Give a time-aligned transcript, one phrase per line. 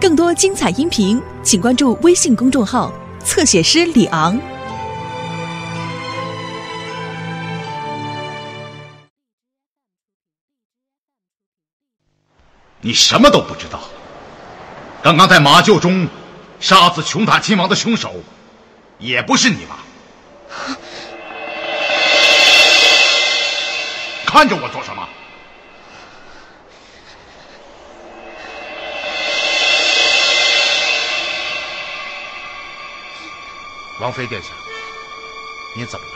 [0.00, 2.92] 更多精彩音频，请关注微信公众号
[3.24, 4.40] “侧写师李昂”。
[12.80, 13.80] 你什么都不知道。
[15.02, 16.06] 刚刚在马厩中
[16.60, 18.14] 杀死琼塔亲王的凶手，
[19.00, 19.80] 也不是你吧？
[24.24, 25.07] 看着我做什么？
[34.00, 34.50] 王妃殿下，
[35.74, 36.12] 你怎么了？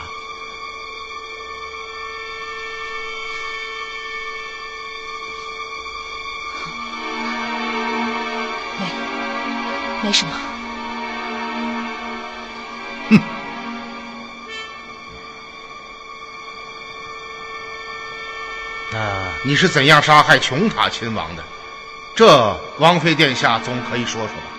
[8.79, 8.85] 没
[10.03, 10.31] 没什么。
[13.09, 13.19] 哼！
[18.91, 21.43] 那你是怎样杀害琼塔亲王的？
[22.15, 24.52] 这王妃殿下总可以说说吧？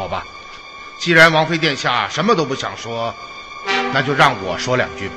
[0.00, 0.24] 好吧，
[0.98, 3.14] 既然王妃殿下什么都不想说，
[3.92, 5.14] 那就让我说两句吧。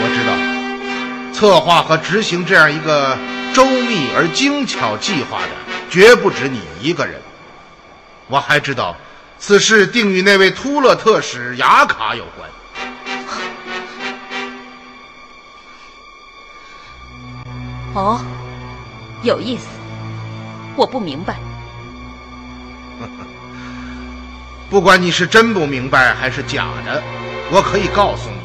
[0.00, 3.18] 我知道，策划和执行这样一个
[3.52, 5.48] 周密而精巧计划的，
[5.90, 7.20] 绝不止你一个人。
[8.28, 8.96] 我还知道，
[9.38, 12.48] 此事定与那位突勒特使雅卡有关。
[17.92, 18.24] 哦，
[19.22, 19.66] 有意思，
[20.76, 21.36] 我不明白。
[24.72, 27.02] 不管你是真不明白还是假的，
[27.50, 28.40] 我可以告诉你，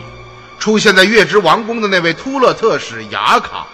[0.60, 3.66] 出现在月之王宫的那位突勒特使雅卡，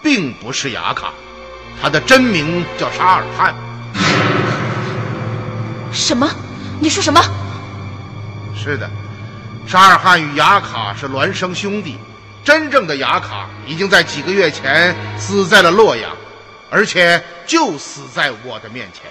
[0.00, 1.12] 并不是雅卡，
[1.82, 3.52] 他的真名叫沙尔汗。
[5.90, 6.30] 什么？
[6.78, 7.20] 你说什么？
[8.54, 8.88] 是的，
[9.66, 11.98] 沙尔汗与雅卡是孪生兄弟，
[12.44, 16.12] 真正的雅卡已经在几个月前死在了洛阳，
[16.70, 19.10] 而且就死在我的面前。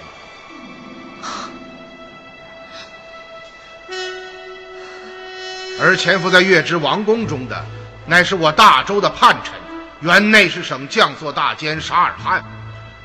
[5.80, 7.64] 而潜伏在月之王宫中的，
[8.06, 9.54] 乃是我大周的叛臣，
[10.02, 12.44] 原内侍省将作大监沙尔汗。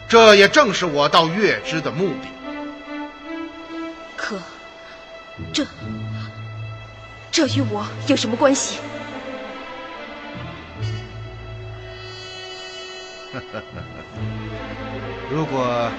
[0.09, 2.28] 这也正是我到月之的目的。
[4.16, 4.38] 可，
[5.53, 5.66] 这
[7.31, 8.78] 这与我有什么关系？
[15.31, 15.91] 如果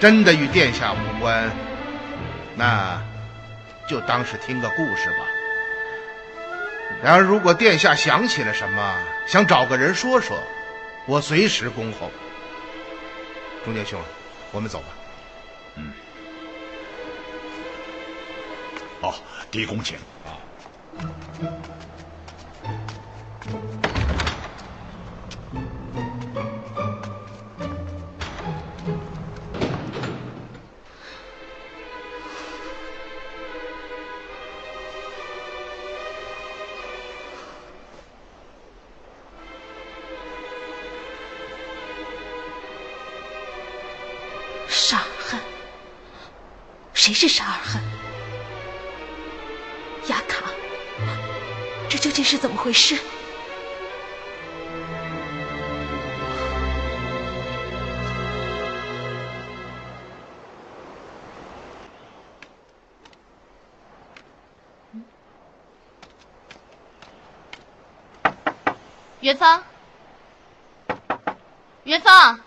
[0.00, 1.50] 真的与殿下无关，
[2.56, 2.98] 那
[3.86, 5.26] 就当是听个故事吧。
[7.02, 10.38] 然而，如果殿下想起了什么，想找个人说说，
[11.06, 12.10] 我随时恭候。
[13.64, 14.00] 中间兄，
[14.52, 14.86] 我们走吧。
[15.76, 15.92] 嗯。
[19.00, 19.14] 哦，
[19.50, 20.36] 狄公请啊。
[69.20, 69.62] 元芳，
[71.84, 72.40] 元芳。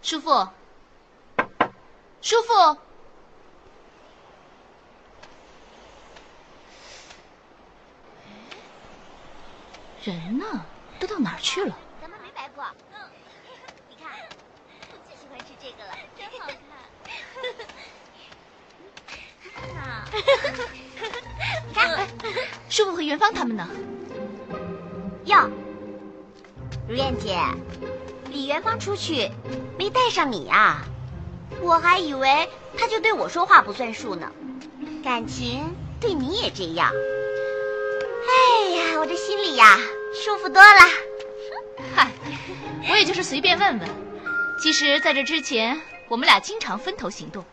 [0.00, 0.48] 叔父，
[2.20, 2.78] 叔父，
[10.02, 10.44] 人呢？
[11.00, 11.76] 都到哪儿去了？
[12.00, 12.64] 咱们没白过。
[12.92, 13.10] 嗯，
[13.88, 14.10] 你看，
[14.92, 16.56] 我最喜欢吃这个了，真好看。
[19.54, 20.02] 看呐，
[21.68, 22.06] 你看，
[22.68, 23.68] 叔父和元芳他们呢？
[25.24, 25.50] 哟，
[26.88, 27.36] 如燕姐。
[28.30, 29.30] 李元芳出去，
[29.78, 30.82] 没带上你呀？
[31.60, 34.30] 我还以为他就对我说话不算数呢，
[35.04, 36.90] 感情对你也这样。
[38.26, 39.78] 哎呀，我这心里呀
[40.12, 40.80] 舒服多了。
[41.94, 42.10] 嗨，
[42.90, 43.88] 我也就是随便问问。
[44.60, 47.44] 其实，在这之前，我们俩经常分头行动。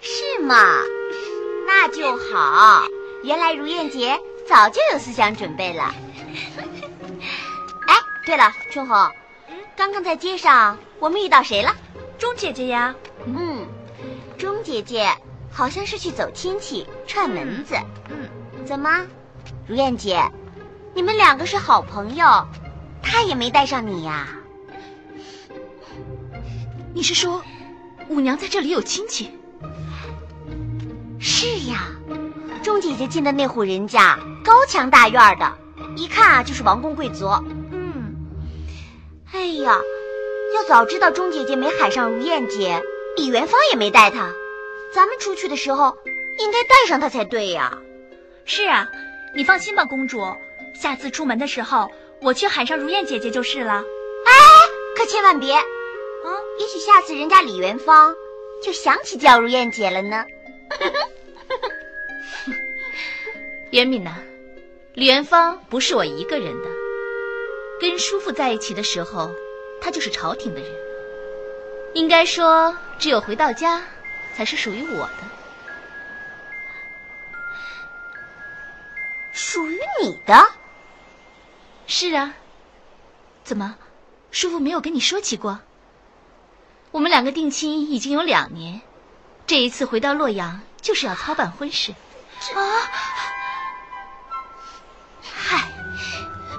[0.00, 0.54] 是吗？
[1.80, 2.82] 那就好。
[3.22, 5.94] 原来如燕姐早就有思想准备了。
[7.86, 7.94] 哎，
[8.26, 9.08] 对了，春红。
[9.76, 11.76] 刚刚在街上，我们遇到谁了？
[12.18, 12.96] 钟姐姐呀。
[13.26, 13.64] 嗯，
[14.36, 15.08] 钟姐姐，
[15.52, 17.76] 好像是去走亲戚串门子。
[18.08, 18.28] 嗯，
[18.66, 19.06] 怎么，
[19.68, 20.20] 如燕姐，
[20.94, 22.26] 你们两个是好朋友，
[23.04, 24.26] 她也没带上你呀？
[26.92, 27.40] 你是说
[28.08, 29.37] 五娘在这里有亲戚？
[31.30, 31.88] 是呀，
[32.64, 35.52] 钟姐姐进的那户人家高墙大院的，
[35.94, 37.28] 一看啊就是王公贵族。
[37.70, 38.16] 嗯，
[39.30, 39.78] 哎呀，
[40.54, 42.82] 要早知道钟姐姐没喊上如燕姐，
[43.14, 44.32] 李元芳也没带她，
[44.92, 45.98] 咱们出去的时候
[46.38, 47.76] 应该带上她才对呀。
[48.46, 48.88] 是啊，
[49.36, 50.34] 你放心吧，公主，
[50.74, 51.90] 下次出门的时候
[52.22, 53.74] 我去喊上如燕姐姐就是了。
[53.74, 54.32] 哎
[54.96, 55.62] 可千万别，啊，
[56.58, 58.14] 也许下次人家李元芳
[58.64, 60.24] 就想起叫如燕姐了呢。
[63.70, 64.16] 元敏呐、
[64.94, 66.68] 李元芳不是我一个人的，
[67.78, 69.30] 跟叔父在一起的时候，
[69.78, 70.70] 他就是朝廷的人。
[71.94, 73.82] 应该说，只有回到家，
[74.34, 75.12] 才是属于我的。
[79.32, 80.48] 属于你的？
[81.86, 82.34] 是啊，
[83.44, 83.76] 怎么，
[84.30, 85.60] 叔父没有跟你说起过？
[86.90, 88.80] 我们两个定亲已经有两年，
[89.46, 91.92] 这一次回到洛阳，就是要操办婚事。
[92.54, 92.60] 啊！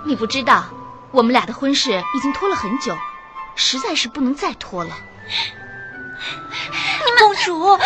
[0.06, 0.66] 你不知道，
[1.12, 2.98] 我们俩的婚事已经拖了很久，
[3.56, 4.98] 实在是不能再拖了。
[7.06, 7.78] 你们公主，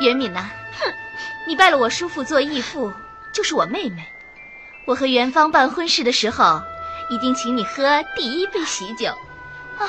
[0.00, 0.50] 元敏呐、
[1.46, 2.92] 你拜了我叔父做义父，
[3.32, 4.06] 就是我妹妹。
[4.84, 6.60] 我和元芳办婚事的时候，
[7.08, 9.10] 一定请你喝第一杯喜酒。
[9.78, 9.86] 啊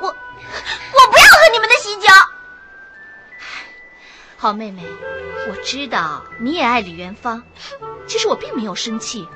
[0.00, 2.08] 我我不要喝你们的喜酒。
[4.42, 4.82] 好妹妹，
[5.50, 7.42] 我知道你也爱李元芳，
[8.06, 9.28] 其实我并没有生气。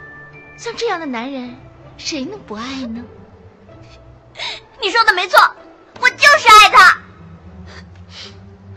[0.57, 1.55] 像这样的男人，
[1.99, 3.05] 谁能不爱呢？
[4.81, 5.39] 你说的没错，
[6.01, 6.99] 我就是爱他。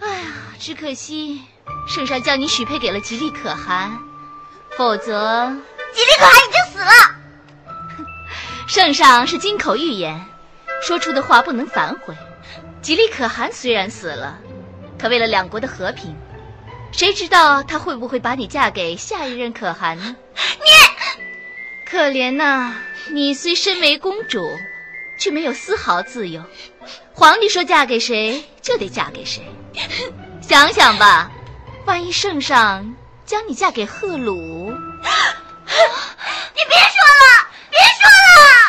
[0.02, 0.28] 哎呀，
[0.60, 1.42] 只可惜
[1.88, 3.98] 圣上将你许配给了吉利可汗，
[4.76, 5.48] 否则
[5.94, 6.92] 吉利可汗已经死了。
[8.68, 10.26] 圣上是金口玉言，
[10.82, 12.14] 说出的话不能反悔。
[12.82, 14.38] 吉利可汗虽然死了，
[15.00, 16.16] 可为了两国的和平，
[16.92, 20.16] 谁知道他会不会把你嫁给下一任可汗呢？
[20.36, 20.66] 你
[21.86, 22.76] 可怜呐、
[23.10, 24.46] 你虽身为公主，
[25.20, 26.44] 却没有丝毫自由。
[27.14, 29.42] 皇帝说嫁给谁就得嫁给谁，
[30.42, 31.32] 想想吧，
[31.86, 32.96] 万一圣上
[33.26, 34.76] 将你嫁给赫鲁，你
[36.68, 38.67] 别说了，别说了。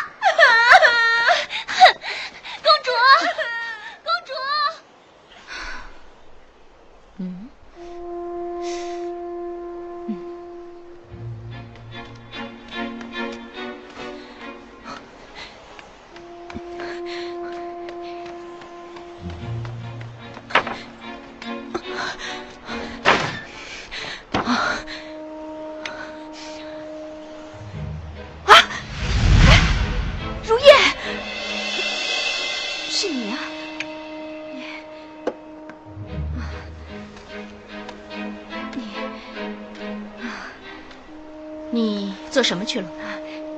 [42.49, 42.89] 什么去了？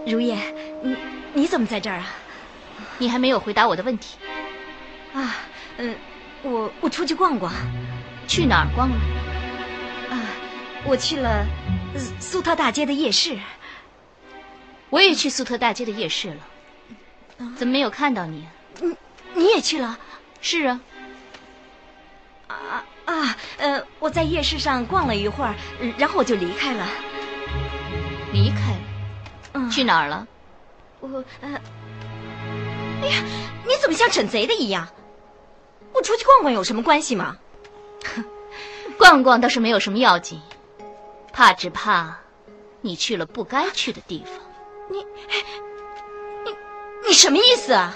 [0.04, 0.36] 如燕，
[0.82, 0.96] 你
[1.32, 2.06] 你怎么在这儿啊？
[2.98, 4.16] 你还没有回答我的问题，
[5.14, 5.36] 啊，
[5.76, 5.94] 嗯，
[6.42, 7.52] 我我出去逛逛
[8.26, 8.96] 去哪儿逛了？
[10.10, 10.18] 啊，
[10.84, 11.46] 我去了
[11.94, 13.38] 呃苏特大街的夜市。
[14.88, 16.40] 我也去苏特大街的夜市了，
[17.56, 18.44] 怎么没有看到你？
[18.80, 18.96] 你
[19.34, 19.96] 你也去了
[20.40, 20.80] 是啊，
[22.48, 23.36] 啊啊？
[23.58, 26.84] 呃，我在夜市上逛了一会儿，呃然后我就离开了。
[28.32, 28.69] 离开了，
[29.52, 30.26] 嗯，去哪儿了？
[31.00, 31.08] 我
[31.40, 31.48] 呃，
[33.02, 33.22] 哎呀，
[33.66, 34.88] 你怎么像整贼的一样？
[35.92, 37.36] 我出去逛逛有什么关系吗？
[38.98, 40.40] 逛逛倒是没有什么要紧，
[41.32, 42.18] 怕只怕
[42.80, 44.34] 你去了不该去的地方。
[44.90, 44.98] 你
[46.44, 46.54] 你、
[47.06, 47.94] 你什么意思啊？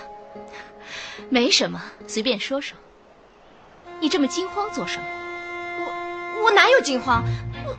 [1.29, 2.77] 没什么，随便说说。
[4.01, 5.05] 你这么惊慌做什么？
[5.87, 7.23] 我我哪有惊慌？
[7.67, 7.77] 我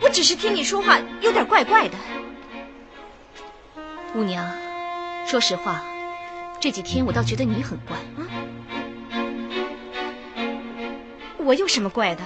[0.00, 1.96] 我只是听你说话有点怪怪的。
[4.12, 4.52] 五娘，
[5.24, 5.84] 说实话，
[6.58, 8.26] 这几天我倒觉得你很怪啊。
[11.38, 12.22] 我有什么怪的？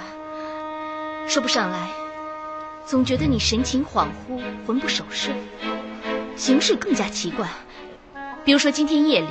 [1.29, 1.89] 说不上来，
[2.87, 5.31] 总觉得你神情恍惚，魂不守舍，
[6.37, 7.47] 行事更加奇怪。
[8.47, 9.29] 比如说今天夜里，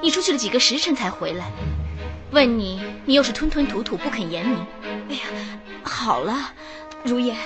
[0.00, 1.50] 你出去了几个时辰才回来，
[2.30, 4.58] 问你，你又是吞吞吐吐不肯言明。
[5.08, 5.22] 哎呀，
[5.82, 6.52] 好了，
[7.02, 7.36] 如烟，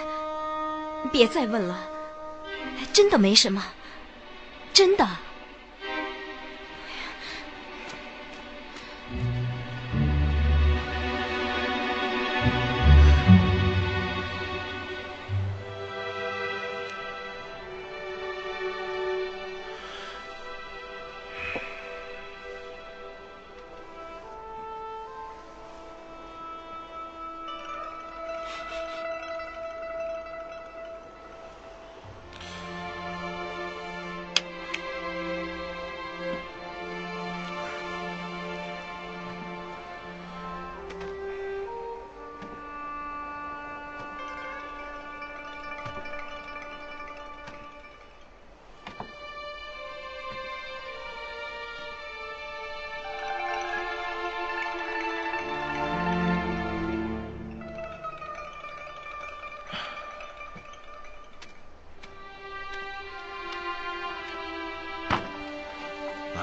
[1.10, 1.78] 别再问了，
[2.92, 3.64] 真的没什么，
[4.74, 5.08] 真的。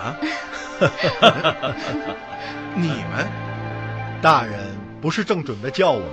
[0.01, 0.17] 啊？
[2.75, 3.27] 你们？
[4.21, 4.53] 大人
[5.01, 6.09] 不是正准备叫我们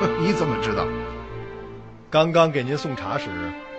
[0.00, 0.08] 吗？
[0.20, 0.86] 你怎么知道？
[2.10, 3.26] 刚刚给您送茶时，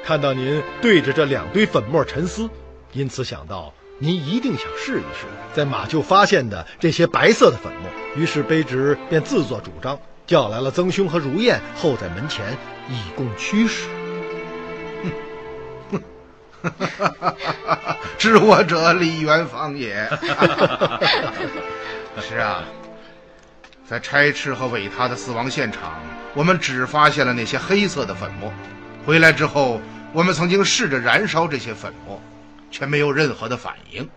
[0.03, 2.49] 看到您对着这两堆粉末沉思，
[2.93, 7.89] 因此想到您一定想试一试在马厩发现的这些白色的粉末。
[8.15, 12.57] 于是卑职便自作主张，叫来了曾兄和如燕候在门前，
[12.89, 13.87] 以供驱使。
[18.17, 20.09] 知我者，李元芳也。
[22.21, 22.63] 是啊。
[23.87, 25.99] 在拆斥和尾塌的死亡现场，
[26.35, 28.53] 我们只发现了那些黑色的粉末。
[29.03, 29.81] 回来之后，
[30.13, 32.21] 我们曾经试着燃烧这些粉末，
[32.69, 34.07] 却没有任何的反应。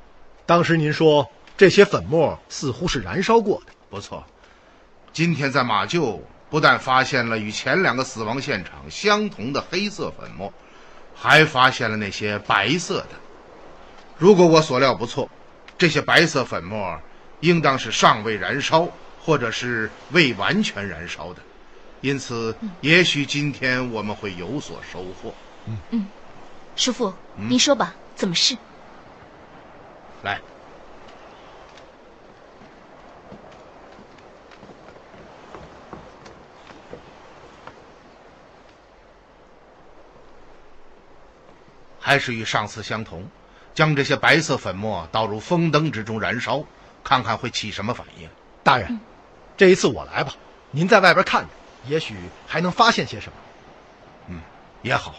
[0.45, 3.73] 当时您说这些粉末似乎是燃烧过的。
[3.89, 4.23] 不错，
[5.11, 6.21] 今天在马厩
[6.51, 10.53] 不但发现了与前两个死亡现场相同的黑色粉末，
[11.23, 13.11] 还发现了那些白色的。
[14.19, 15.31] 如果我所料不错，
[15.79, 17.01] 这些白色粉末
[17.41, 18.89] 应当是尚未燃烧。
[19.25, 21.41] 或者是未完全燃烧的，
[22.01, 25.33] 因此，也许今天我们会有所收获。
[25.69, 26.07] 嗯嗯，
[26.75, 28.57] 叔父，您说吧，怎么试？
[30.25, 30.41] 来，
[42.05, 43.25] 还是与上次相同，
[43.73, 46.65] 将这些白色粉末倒入风灯之中燃烧，
[47.05, 48.29] 看看会起什么反应。
[48.65, 48.99] 大人。
[49.57, 50.35] 这一次我来吧，
[50.73, 51.49] 您在外边看着，
[51.87, 52.17] 也许
[52.49, 53.39] 还能发现些什么。
[54.27, 54.41] 嗯，
[54.83, 55.15] 也好。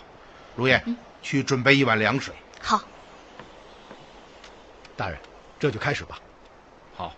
[0.57, 0.83] 如燕，
[1.21, 2.33] 去准备一碗凉水。
[2.61, 2.81] 好。
[4.97, 5.17] 大人，
[5.57, 6.19] 这就开始吧。
[6.93, 7.13] 好。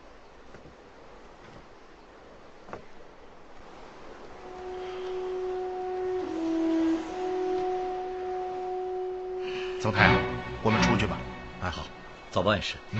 [9.85, 10.09] 曾太，
[10.63, 11.15] 我们出去吧。
[11.61, 11.85] 哎，好，
[12.31, 12.73] 早办事。
[12.89, 12.99] 嗯。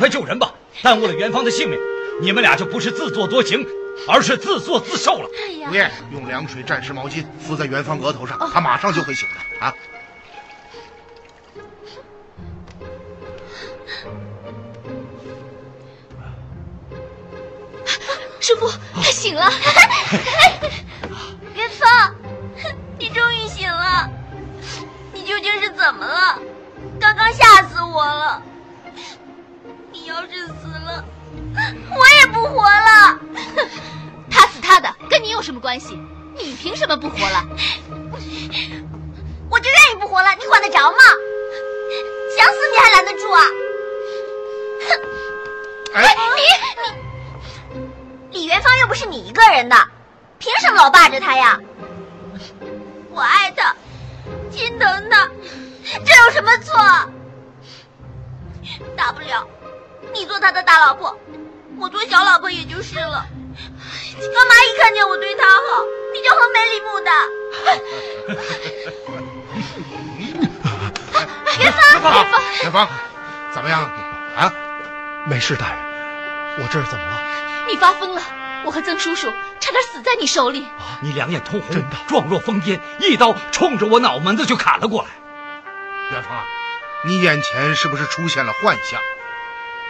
[0.00, 0.54] 快救人吧！
[0.82, 1.78] 耽误了元芳的性命，
[2.22, 3.66] 你们俩就不是自作多情，
[4.08, 5.28] 而是自作自受了。
[5.36, 9.74] 哎呀，吴燕，用凉水蘸湿毛巾敷在元芳额头上，她马上就会醒的啊！
[18.40, 19.52] 师傅，他醒了。
[21.54, 22.14] 元芳。
[22.98, 24.08] 你终于醒了，
[25.12, 26.38] 你究竟是怎么了？
[26.98, 28.42] 刚刚吓死我了！
[30.10, 31.04] 要是死了，
[31.96, 33.18] 我也不活了。
[34.28, 35.96] 他死他的，跟你有什么关系？
[36.36, 37.46] 你凭什么不活了？
[39.48, 40.98] 我就愿意不活了，你管得着吗？
[42.36, 43.42] 想死你还拦得住啊？
[44.88, 45.00] 哼。
[45.94, 46.00] 你
[48.30, 49.76] 你李元芳又不是你一个人的，
[50.38, 51.60] 凭什么老霸着他呀？
[53.10, 53.74] 我爱他，
[54.50, 55.28] 心疼他，
[56.04, 56.76] 这有什么错？
[58.96, 59.46] 大不了。
[60.12, 61.18] 你做他的大老婆，
[61.78, 63.26] 我做小老婆也就是了。
[64.20, 67.10] 干嘛一看见我对他好，你就横眉立目的？
[71.58, 72.88] 元芳，元芳，元芳，
[73.52, 73.82] 怎么样？
[74.36, 74.52] 啊？
[75.26, 75.78] 没事，大人。
[76.58, 77.20] 我这是怎么了？
[77.68, 78.22] 你发疯了！
[78.64, 80.66] 我和曾叔叔差点死在你手里。
[81.00, 85.08] 你两眼通红，真的状若疯癫，一刀冲着我脑门子就砍了过来。
[86.10, 86.44] 元芳，
[87.06, 89.00] 你眼前是不是出现了幻象？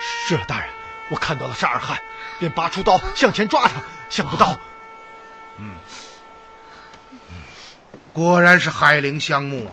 [0.01, 0.69] 是啊，大人，
[1.11, 2.01] 我看到了沙尔汗，
[2.39, 4.59] 便拔出刀向前抓他，想不到，
[5.59, 5.77] 嗯。
[8.13, 9.73] 果然是海陵香木啊！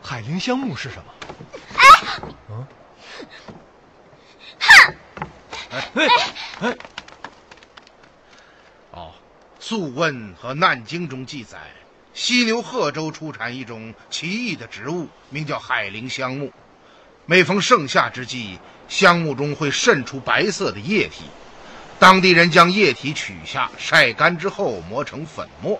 [0.00, 1.12] 海陵香木是什么？
[8.92, 9.12] 哦，
[9.64, 11.58] 《素问》和《难经》中记载，
[12.14, 16.52] 犀牛贺州出产一种奇异的植物，名叫海陵香木。
[17.30, 21.24] 每逢盛夏之际，香木中会渗出白色的液体，
[21.98, 25.78] 当地人将液体取下，晒干之后磨成粉末，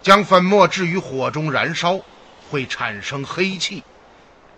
[0.00, 2.00] 将粉末置于火中燃烧，
[2.48, 3.82] 会产生黑气。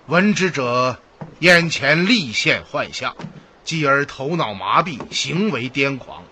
[0.07, 0.97] 闻之者
[1.40, 3.16] 眼前立现幻象，
[3.64, 6.23] 继而头脑麻痹，行为癫狂。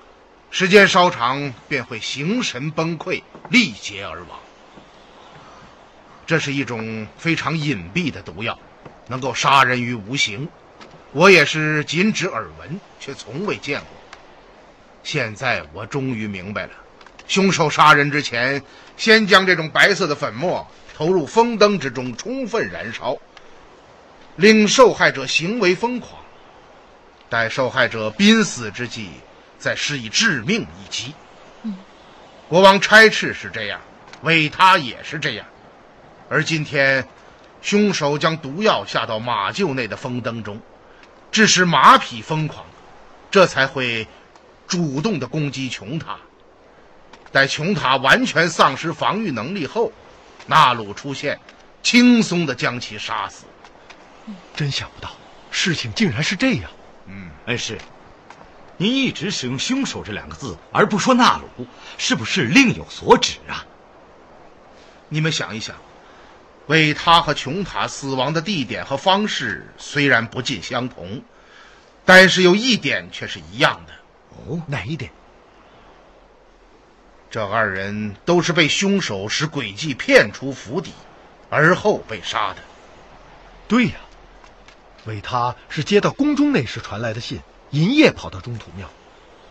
[0.53, 4.39] 时间稍长，便会形神崩溃，力竭而亡。
[6.29, 8.57] 这是一种非常隐蔽的毒药，
[9.07, 10.49] 能够杀人于无形。
[11.13, 13.89] 我也是仅止耳闻，却从未见过。
[15.03, 16.73] 现在我终于明白了，
[17.27, 18.63] 凶手杀人之前，
[18.97, 23.17] 先将这种白色的粉末投入风灯之中，充分燃烧，
[24.37, 26.21] 令受害者行为疯狂。
[27.29, 29.11] 待受害者濒死之际，
[29.59, 31.15] 再施以致命一击。
[31.63, 31.77] 嗯
[32.49, 33.81] 国王差斥是这样，
[34.23, 35.47] 韦他也是这样。
[36.29, 37.05] 而今天，
[37.65, 40.61] 凶手将毒药下到马厩内的风灯中，
[41.33, 42.67] 致使马匹疯狂，
[43.31, 44.07] 这才会
[44.69, 46.19] 主动的攻击琼塔。
[47.33, 49.91] 待琼塔完全丧失防御能力后，
[50.47, 51.41] 纳鲁出现，
[51.83, 53.47] 轻松的将其杀死。
[54.55, 55.13] 真想不到，
[55.51, 56.71] 事情竟然是这样。
[57.07, 57.79] 嗯恩师，
[58.77, 63.65] 您一直使用“凶手”这两个字，而不说纳鲁，是不是另有所指啊？
[65.09, 65.75] 你们想一想，
[66.67, 71.23] 韦他和琼塔死亡的地点和方式虽然不尽相同，
[72.05, 73.93] 但是有一点却是一样的。
[74.31, 75.11] 哦，哪一点？
[77.31, 80.93] 这二人都是被凶手使诡计骗出府邸，
[81.51, 82.59] 而后被杀的。
[83.69, 83.95] 对呀，
[85.05, 88.89] 韦他是接到宫中内侍传来的信，银夜跑到中土庙，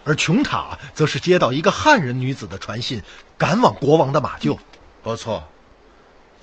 [0.04, 3.04] 而琼塔则是接到一个汉人女子的传信，
[3.38, 4.58] 赶往国王的马厩。
[5.02, 5.48] 不错，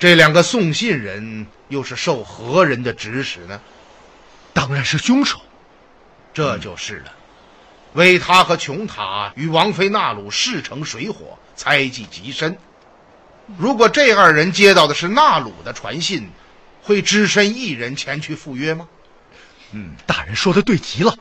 [0.01, 3.61] 这两个送信人又是受何人的指使呢？
[4.55, 5.39] 当然是凶手。
[6.33, 7.13] 这就是了。
[7.93, 12.57] 韦他和琼塔与王妃纳鲁势成水火，猜忌极深。
[13.59, 16.31] 如果这二人接到的是纳鲁的传信，
[16.83, 18.89] 会只身一人前去赴约吗？
[19.73, 21.15] 嗯大人说的对极了。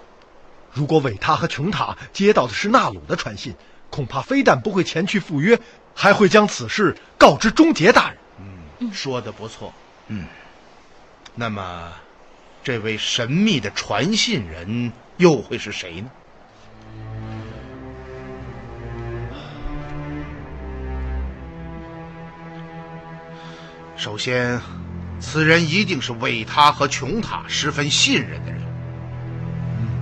[0.71, 3.53] 如果韦他和琼塔接到的是纳鲁的传信，
[3.89, 5.59] 恐怕非但不会前去赴约，
[5.93, 8.18] 还会将此事告知终结大人。
[8.91, 9.73] 说的不错。
[10.07, 10.25] 嗯，
[11.35, 11.93] 那么，
[12.63, 16.09] 这位神秘的传信人又会是谁呢？
[23.95, 24.61] 首先，
[25.19, 28.61] 此人一定是韦他和琼塔十分信任的人。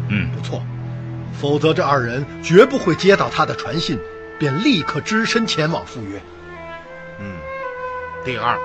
[0.09, 0.63] 嗯，不错，
[1.41, 3.99] 否则这二人绝不会接到他的传信，
[4.37, 6.21] 便立刻只身前往赴约。
[8.27, 8.59] 嗯，第二，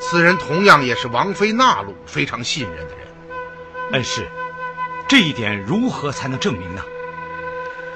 [0.00, 3.06] 此人同样也是王妃纳鲁非常信任的人。
[3.92, 4.28] 恩师，
[5.06, 6.82] 这一点如何才能证明呢？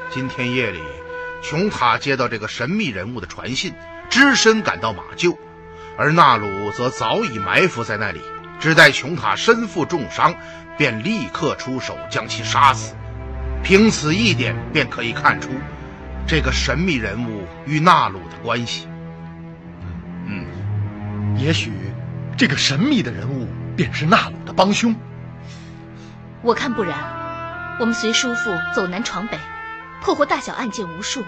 [0.09, 0.81] 今天夜里，
[1.43, 3.75] 琼塔接到这个神秘人物的传信，
[4.09, 5.37] 只身赶到马厩，
[5.99, 8.21] 而纳鲁则早已埋伏在那里，
[8.61, 10.33] 只待琼塔身负重伤，
[10.79, 12.95] 便立刻出手将其杀死。
[13.65, 15.49] 凭此一点，便可以看出
[16.25, 18.87] 这个神秘人物与纳鲁的关系。
[21.41, 21.73] 也许，
[22.37, 24.95] 这个神秘的人物便是纳鲁的帮凶。
[26.43, 26.99] 我看不然，
[27.81, 29.39] 我们随叔父走南闯北，
[30.03, 31.25] 破获大小案件无数，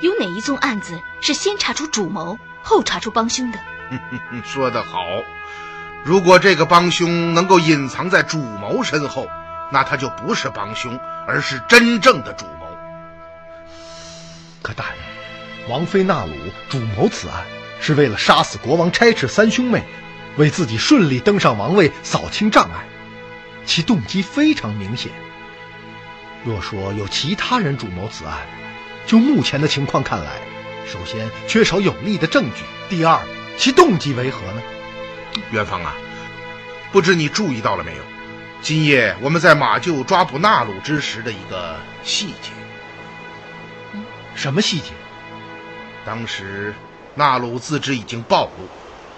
[0.00, 3.58] 有哪一宗案子是先查出主谋，后查出帮凶的？
[4.44, 4.98] 说得好，
[6.04, 9.28] 如果这个帮凶能够隐藏在主谋身后，
[9.70, 12.66] 那他就不是帮凶，而是真正的主谋。
[14.62, 16.32] 可大人，王妃纳鲁
[16.70, 17.44] 主谋此案，
[17.80, 19.82] 是为了杀死国王差赤三兄妹，
[20.36, 22.86] 为自己顺利登上王位扫清障碍，
[23.66, 25.12] 其动机非常明显。
[26.44, 28.46] 若说有其他人主谋此案，
[29.06, 30.40] 就目前的情况看来，
[30.86, 33.20] 首先缺少有力的证据，第二，
[33.56, 34.62] 其动机为何呢？
[35.50, 35.94] 元芳啊，
[36.92, 38.02] 不知你注意到了没有？
[38.60, 42.50] 今夜我们在马厩抓捕纳鲁之时的一个细节。
[44.34, 44.92] 什么细节？
[46.06, 46.74] 当时
[47.14, 48.50] 纳鲁自知已经暴露，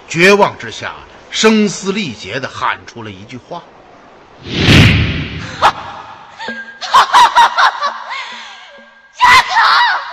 [0.09, 0.95] 绝望之下，
[1.31, 3.63] 声嘶力竭地喊出了一句话
[5.61, 5.71] ：“哈，
[6.81, 7.97] 哈哈哈哈哈！
[9.19, 9.55] 亚卡，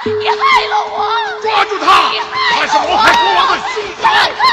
[0.05, 0.35] 你害
[0.67, 1.41] 了我！
[1.41, 2.11] 抓住他！
[2.51, 4.01] 他是谋害国王的凶手！
[4.03, 4.45] 亚卡，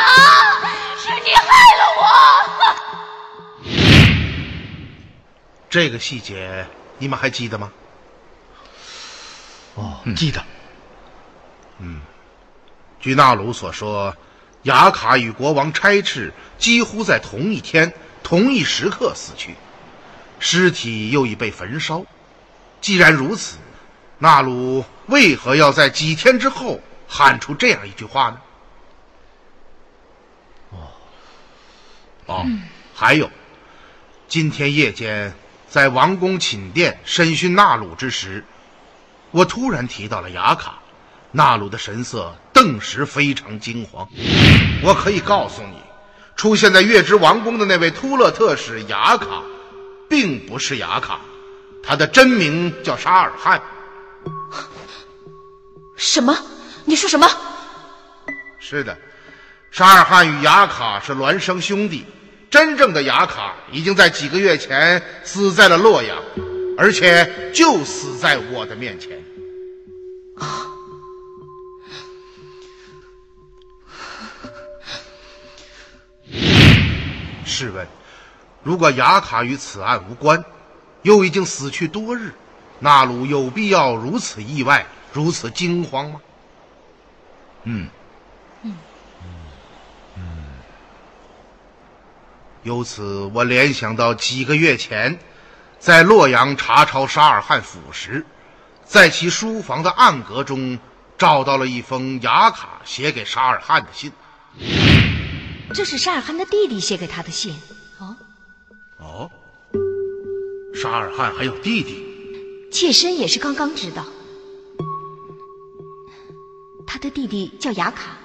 [0.99, 1.47] 是你害
[1.79, 2.01] 了我！
[5.71, 6.67] ”这个细节
[6.99, 7.71] 你们还记得吗？
[9.77, 10.43] 哦，记得。
[11.79, 12.01] 嗯，
[13.01, 14.15] 据纳鲁所说，
[14.65, 19.55] 雅卡与国王差赤几乎在同一天、同一时刻死去，
[20.39, 22.05] 尸体又已被焚烧。
[22.83, 23.57] 既然如此，
[24.19, 28.41] 纳鲁为何要在几天之后喊出这样一句话呢？
[30.71, 30.77] 哦，
[32.27, 32.47] 哦，
[32.95, 33.31] 还有，
[34.29, 35.35] 今天夜间
[35.69, 38.45] 在王宫寝殿审讯纳鲁之时。
[39.31, 40.81] 我突然提到了雅卡，
[41.31, 44.07] 纳鲁的神色顿时非常惊慌。
[44.83, 45.79] 我可以告诉你，
[46.37, 49.43] 出现在月之王宫的那位突勒特使雅卡，
[50.11, 51.23] 并不是雅卡，
[51.83, 53.63] 他的真名叫沙尔汗。
[55.97, 56.37] 什么？
[56.85, 57.27] 你说什么？
[58.59, 58.95] 是的，
[59.71, 62.05] 沙尔汗与雅卡是孪生兄弟。
[62.51, 66.19] 真正的雅卡已经在几个月前死在了洛阳。
[66.77, 69.19] 而且就死在我的面前。
[70.35, 70.67] 啊！
[77.51, 77.87] 试问，
[78.63, 80.43] 如果雅卡与此案无关，
[81.03, 82.33] 又已经死去多日，
[82.79, 86.21] 纳鲁有必要如此意外、如此惊慌吗？
[87.65, 87.89] 嗯，
[88.63, 88.75] 嗯，
[90.17, 90.23] 嗯。
[92.63, 95.19] 由此，我联想到几个月前。
[95.79, 98.27] 在洛阳查抄沙尔汗府时，
[98.85, 100.79] 在其书房的暗格中
[101.17, 104.13] 找到了一封雅卡写给沙尔汗的信。
[105.73, 107.55] 这是沙尔汗的弟弟写给他的信。
[107.99, 108.17] 哦，
[108.99, 109.31] 哦，
[110.75, 112.05] 沙尔汗还有弟弟？
[112.71, 114.07] 妾身也是刚刚知道。
[116.87, 118.19] 他的弟弟叫雅卡，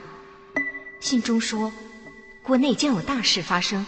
[0.99, 1.71] 信中说
[2.43, 3.85] 国内将有大事发生，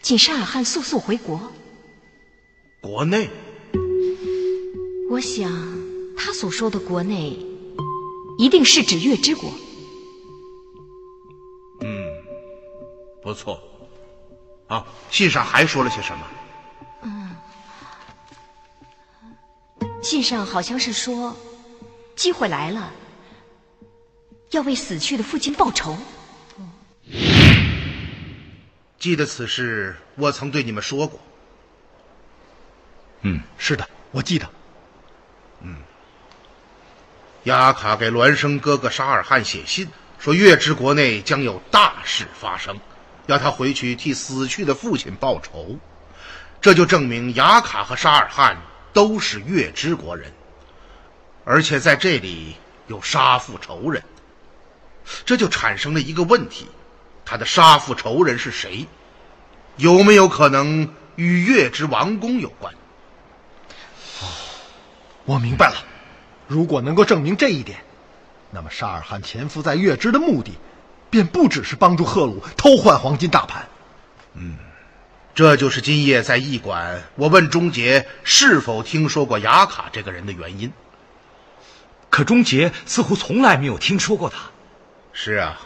[0.00, 1.52] 请沙尔汗速速回国。
[2.80, 3.28] 国内，
[5.10, 5.50] 我想
[6.16, 7.36] 他所说的国内，
[8.38, 9.52] 一定是指月之国。
[13.24, 13.60] 不错。
[14.68, 16.26] 啊，信上还说了些什么？
[17.02, 17.36] 嗯，
[20.02, 21.36] 信上好像是说，
[22.14, 22.90] 机会来了，
[24.50, 25.96] 要为死去的父亲报仇。
[28.98, 31.20] 记得此事，我曾对你们说过。
[33.22, 34.48] 嗯，是的，我记得。
[35.60, 35.76] 嗯，
[37.44, 42.78] 雅卡给孪生哥哥沙尔汗写信，说月之国内将有大事发生，
[43.26, 45.78] 要他回去替死去的父亲报仇。
[46.60, 48.56] 这就证明雅卡和沙尔汗
[48.92, 50.32] 都是月之国人，
[51.44, 52.56] 而且在这里
[52.86, 54.02] 有杀父仇人。
[55.26, 56.66] 这就产生了一个问题：
[57.24, 58.86] 他的杀父仇人是谁？
[59.76, 62.72] 有没有可能与月之王宫有关？
[64.22, 64.28] 哦
[65.26, 65.76] 我明白了，
[66.48, 67.84] 如果能够证明这一点，
[68.50, 70.52] 那么沙尔汗潜伏在月之的目的，
[71.14, 73.68] 便不只是帮助赫鲁偷换黄金大盘。
[74.34, 74.56] 嗯，
[75.32, 80.72] 这就是今夜在驿馆我问钟杰是否听说过雅卡这个人的原因。
[82.10, 84.38] 可钟杰似乎从来没有听说过他。
[85.12, 85.60] 是啊，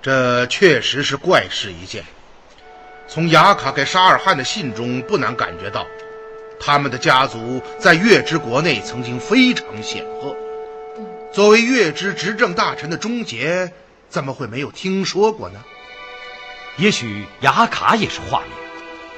[0.00, 2.04] 这确实是怪事一件。
[3.08, 5.84] 从雅卡给沙尔汗的信中，不难感觉到。
[6.60, 10.36] 他们的家族在月之国内曾经非常显赫。
[11.32, 13.72] 作为月之执政大臣的钟杰，
[14.10, 15.64] 怎么会没有听说过呢？
[16.76, 18.50] 也许雅卡也是化名。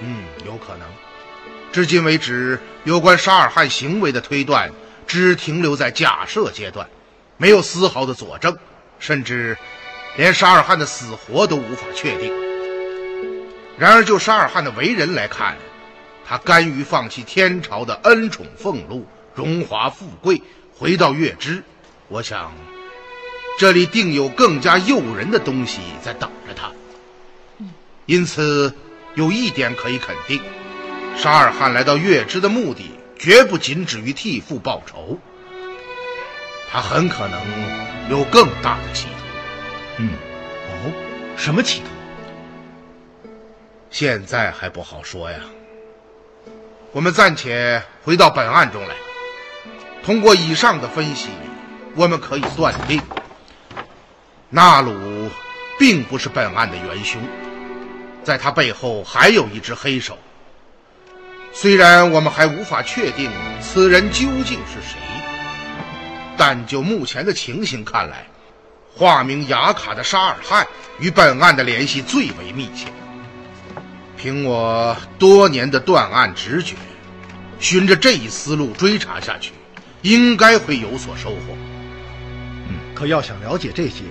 [0.00, 0.86] 嗯，有可能。
[1.72, 4.70] 至今为止，有关沙尔汗行为的推断
[5.06, 6.88] 只停留在假设阶段，
[7.38, 8.56] 没有丝毫的佐证，
[8.98, 9.56] 甚至
[10.16, 12.32] 连沙尔汗的死活都无法确定。
[13.78, 15.56] 然而，就沙尔汗的为人来看，
[16.26, 20.42] 他甘于放弃天朝的恩宠俸禄、荣华富贵，
[20.76, 21.62] 回到月支。
[22.08, 22.52] 我想，
[23.58, 26.70] 这里定有更加诱人的东西在等着他。
[28.06, 28.74] 因此，
[29.14, 30.40] 有一点可以肯定：
[31.16, 35.18] 沙尔汗来到月支的目的，绝不仅止于替父报仇。
[36.70, 37.40] 他很可能
[38.10, 39.12] 有更大的企图。
[39.98, 40.08] 嗯，
[40.68, 40.92] 哦，
[41.36, 43.28] 什么企图？
[43.90, 45.38] 现在还不好说呀。
[46.92, 48.94] 我们暂且回到本案中来。
[50.02, 51.28] 通过以上的分析，
[51.94, 53.00] 我们可以断定，
[54.54, 55.30] 纳鲁
[55.78, 57.18] 并不是本案的元凶，
[58.22, 60.18] 在他背后还有一只黑手。
[61.54, 63.30] 虽然我们还无法确定
[63.62, 64.98] 此人究竟是谁，
[66.36, 68.26] 但就目前的情形看来，
[68.94, 70.66] 化名雅卡的沙尔汗
[71.00, 72.88] 与本案的联系最为密切。
[74.18, 76.76] 凭我多年的断案直觉，
[77.58, 79.52] 循着这一思路追查下去，
[80.02, 81.56] 应该会有所收获。
[82.68, 84.02] 嗯，可要想了解这些，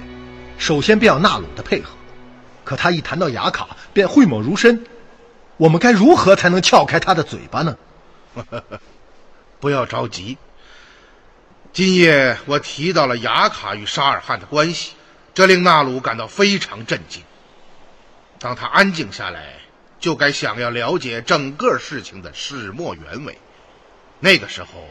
[0.62, 1.90] 首先便要纳鲁的配合。
[2.64, 4.86] 可他一谈到雅卡，便讳莫如深。
[5.58, 7.76] 我们该如何才能撬开他的嘴巴呢？
[9.60, 10.38] 不要着急。
[11.74, 14.94] 今夜我提到了雅卡与沙尔汗的关系，
[15.34, 17.24] 这令纳鲁感到非常震惊。
[18.38, 19.56] 当他安静下来。
[20.02, 23.38] 就该想要了解整个事情的始末原委，
[24.20, 24.88] 那个时候，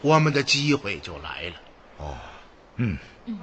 [0.00, 1.54] 我们的机会就来了。
[1.98, 2.16] 哦，
[2.76, 2.96] 嗯。
[3.26, 3.34] 什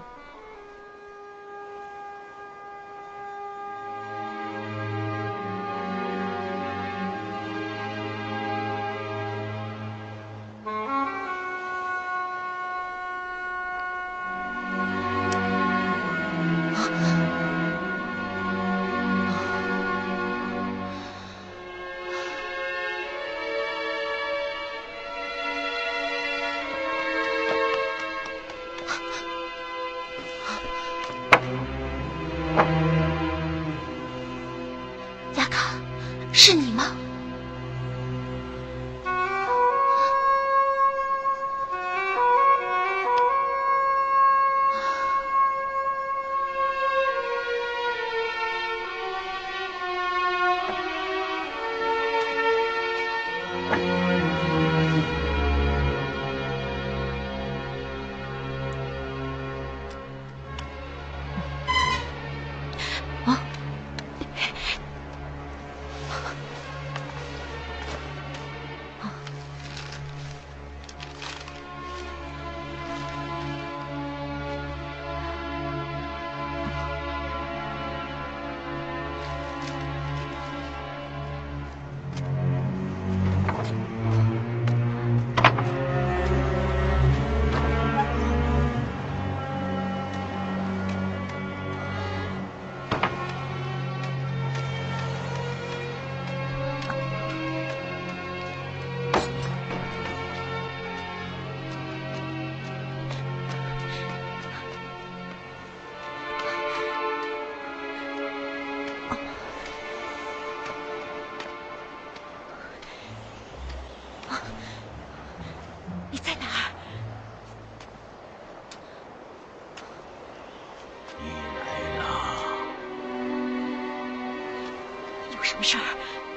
[125.62, 125.84] 么事儿？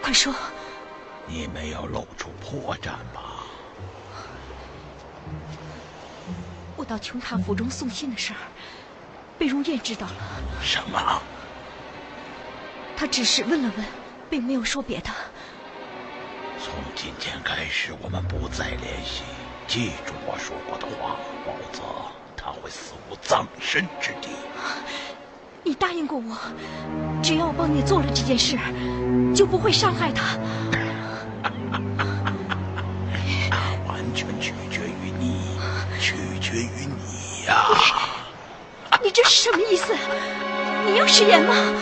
[0.03, 0.35] 快说！
[1.27, 3.47] 你没有露出破绽吧？
[6.77, 8.39] 我到琼塔府中送信的事儿，
[9.39, 10.13] 被如燕知道了。
[10.63, 11.23] 什么？
[12.95, 13.87] 他只是问了问，
[14.29, 15.11] 并没有说别的。
[16.63, 19.23] 从今天开始，我们不再联系。
[19.67, 21.81] 记住我说过的话，否则
[22.37, 24.29] 他会死无葬身之地。
[25.67, 26.37] 你答应过我，
[27.23, 28.59] 只要我帮你做了这件事，
[29.35, 30.37] 就不会伤害他。
[33.49, 33.57] 那
[33.89, 35.57] 完全取决于你，
[35.99, 37.65] 取决于你呀！
[39.03, 39.95] 你这是什么意思？
[40.87, 41.55] 你要食言吗？
[41.57, 41.81] 哦，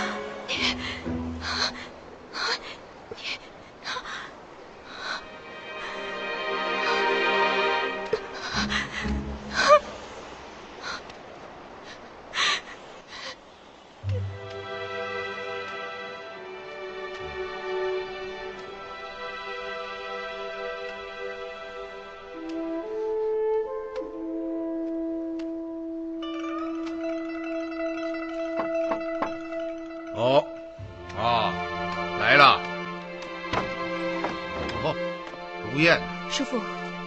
[36.33, 36.59] 燕，叔父，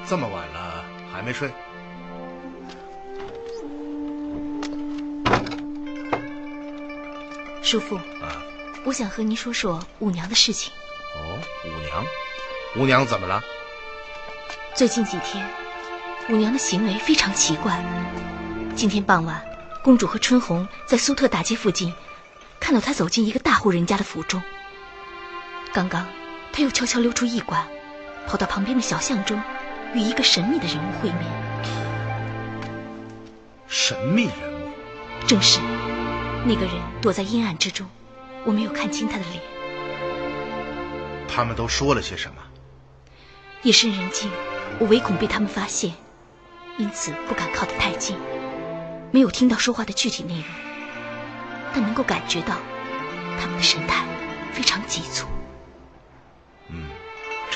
[0.07, 1.51] 这么晚了还没睡？
[7.63, 8.43] 叔父，啊，
[8.85, 10.71] 我想和您说说五娘的事情。
[11.15, 12.05] 哦，五娘，
[12.77, 13.41] 五娘怎么了？
[14.75, 15.43] 最近几天，
[16.29, 17.83] 五娘的行为非常奇怪。
[18.75, 19.43] 今天傍晚，
[19.83, 21.91] 公主和春红在苏特大街附近，
[22.59, 24.39] 看到她走进一个大户人家的府中。
[25.73, 26.05] 刚刚，
[26.53, 27.65] 她又悄悄溜出驿馆，
[28.27, 29.41] 跑到旁边的小巷中，
[29.93, 31.21] 与一个神秘的人物会面。
[33.67, 34.71] 神秘人物，
[35.27, 35.59] 正是
[36.45, 37.87] 那个人躲在阴暗之中，
[38.45, 39.41] 我没有看清他的脸。
[41.27, 42.41] 他们都说了些什么？
[43.63, 44.29] 夜深人静，
[44.79, 45.93] 我唯恐被他们发现，
[46.77, 48.17] 因此不敢靠得太近，
[49.11, 50.45] 没有听到说话的具体内容，
[51.73, 52.55] 但能够感觉到
[53.39, 54.05] 他们的神态
[54.53, 55.27] 非常急促。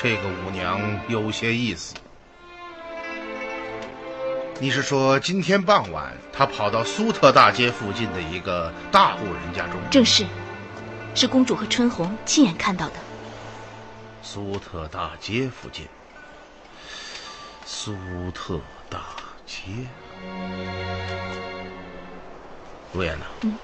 [0.00, 1.94] 嗯，这个舞娘有些意思。
[4.58, 9.80] 你是说今天傍晚她跑到苏特大街附近的一个大户人家中？
[9.90, 10.26] 正是，
[11.14, 12.94] 是公主和春红亲眼看到的。
[14.22, 15.86] 苏特大街附近，
[17.64, 17.94] 苏
[18.34, 19.00] 特大
[19.46, 19.86] 街。
[22.92, 23.54] 陆燕呐，嗯，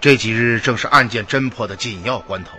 [0.00, 2.52] 这几日正是案件侦破的紧要关头，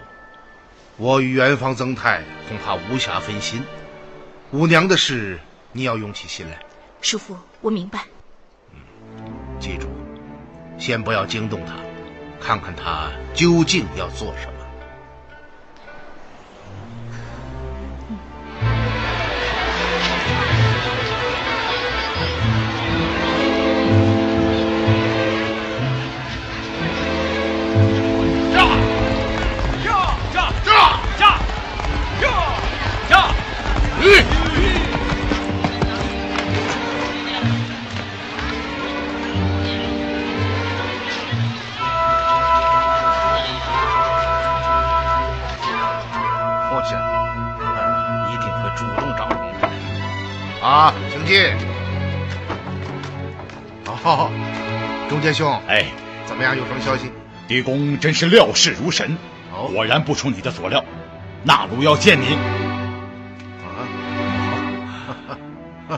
[0.98, 3.64] 我与元芳曾太恐怕无暇分心。
[4.52, 5.40] 五娘的事，
[5.72, 6.60] 你要用起心来。
[7.02, 8.06] 叔父，我明白。
[8.74, 8.80] 嗯
[9.60, 9.88] 记住，
[10.78, 11.74] 先不要惊动她，
[12.40, 14.51] 看看她究竟要做什么。
[55.34, 55.86] 兄，哎，
[56.26, 56.56] 怎么样？
[56.58, 57.12] 有什么消息？
[57.48, 59.18] 狄公真是料事如神，
[59.52, 60.84] 哦果然不出你的所料，
[61.44, 62.38] 纳鲁要见你。
[65.90, 65.98] 哎，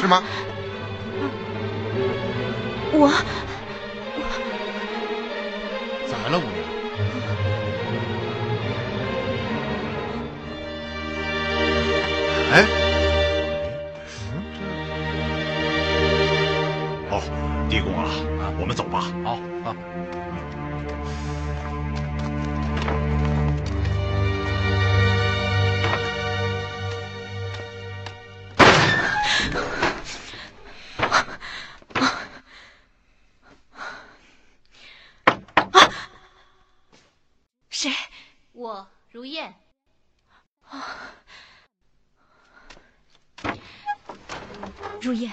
[0.01, 0.23] 是吗？
[45.01, 45.33] 如燕，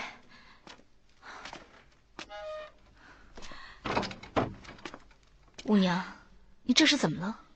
[5.65, 6.01] 五娘，
[6.63, 7.46] 你这是怎么了？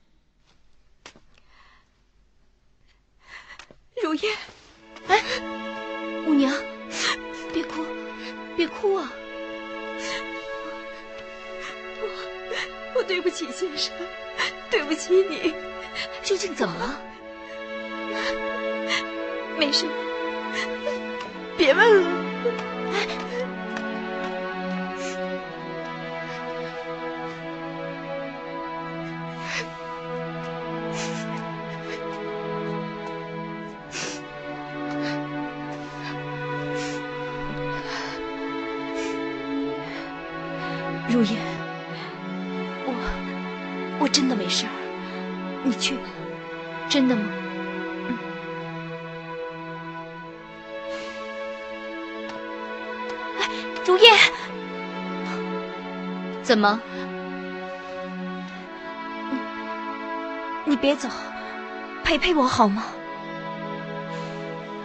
[62.52, 62.82] 好吗？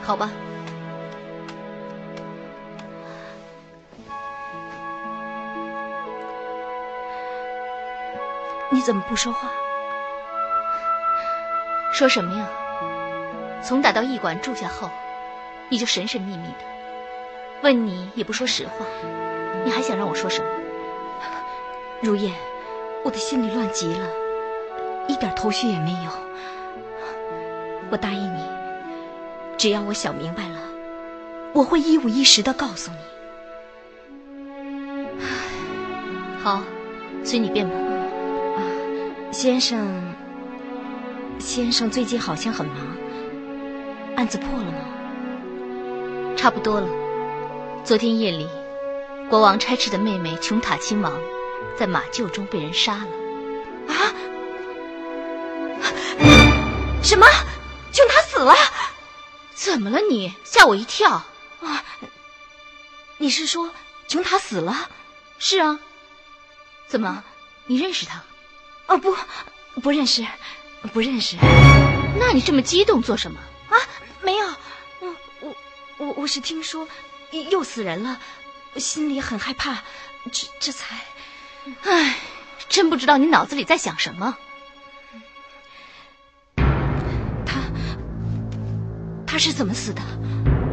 [0.01, 0.30] 好吧。
[8.70, 9.49] 你怎么不说话？
[11.91, 12.47] 说什么呀？
[13.61, 14.89] 从打到驿馆住下后，
[15.68, 16.63] 你就神神秘秘的，
[17.63, 18.86] 问你也不说实话，
[19.65, 20.49] 你还想让我说什么？
[21.99, 22.34] 如燕，
[23.03, 24.07] 我的心里乱极了，
[25.09, 26.26] 一点头绪也没有。
[27.89, 28.39] 我答应你，
[29.57, 30.59] 只要我想明白了，
[31.53, 32.97] 我会一五一十的告诉你。
[36.43, 36.63] 好，
[37.23, 37.75] 随你便吧。
[39.31, 39.88] 先生，
[41.39, 42.75] 先生最近好像很忙，
[44.15, 44.79] 案子破了吗？
[46.35, 46.88] 差不多了。
[47.83, 48.47] 昨天夜里，
[49.29, 51.13] 国王差斥的妹妹琼塔亲王。
[51.77, 53.07] 在马厩中被人杀了，
[53.93, 54.09] 啊？
[57.03, 57.25] 什么？
[58.38, 58.53] 死了？
[59.55, 60.31] 怎么了你？
[60.43, 61.23] 吓我一跳！
[61.59, 61.83] 啊！
[63.17, 63.73] 你是说
[64.07, 64.88] 琼塔死了？
[65.39, 65.79] 是啊。
[66.88, 67.23] 怎么？
[67.65, 68.21] 你认识他？
[68.85, 69.17] 哦不，
[69.81, 70.23] 不认识，
[70.93, 71.35] 不认识。
[72.19, 73.39] 那你这么激动做什么？
[73.69, 73.75] 啊？
[74.21, 74.47] 没有。
[74.99, 75.55] 我，我
[75.97, 76.88] 我我是听说
[77.31, 78.21] 又死人了，
[78.75, 79.79] 心里很害怕，
[80.31, 80.95] 这这才。
[81.81, 82.19] 唉，
[82.69, 84.38] 真不知道你脑子里在想什么。
[89.38, 90.01] 他是怎么死的？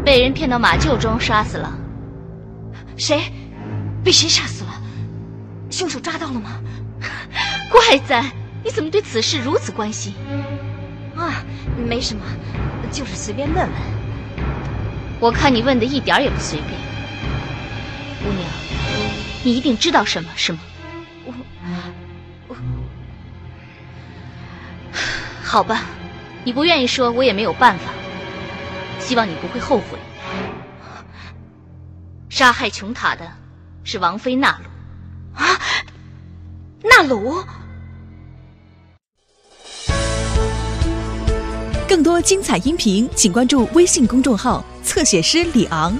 [0.07, 1.71] 被人骗到马厩中杀死了。
[2.97, 3.21] 谁？
[4.03, 4.71] 被谁杀死了？
[5.71, 6.59] 凶手抓到了吗？
[7.71, 8.25] 怪哉，
[8.65, 10.15] 你怎么对此事如此关心？
[11.15, 11.45] 啊，
[11.77, 12.23] 没什么，
[12.91, 13.69] 就是随便问问。
[15.21, 16.71] 我看你问的一点也不随便。
[18.23, 18.49] 姑娘，
[19.43, 20.61] 你一定知道什么是吗？
[21.27, 21.35] 我，
[22.49, 22.57] 我
[25.43, 25.83] 好吧，
[26.45, 27.91] 你不愿意说，我也没有办法。
[29.07, 29.99] 希望你不会后悔。
[32.31, 33.31] 杀害琼塔的
[33.85, 35.41] 是王妃娜鲁。
[35.41, 35.61] 啊，
[36.83, 37.45] 娜鲁！
[41.87, 45.97] 更多精彩音频，请关注微信公众号“侧写师李昂”。